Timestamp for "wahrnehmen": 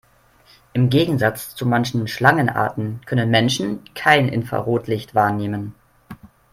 5.13-5.75